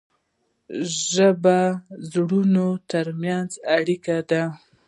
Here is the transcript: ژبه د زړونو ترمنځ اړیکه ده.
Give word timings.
ژبه 1.09 1.57
د 1.77 1.77
زړونو 2.11 2.67
ترمنځ 2.91 3.49
اړیکه 3.77 4.17
ده. 4.29 4.43